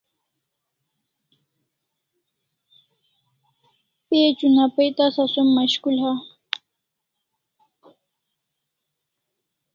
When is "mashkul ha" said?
5.55-6.13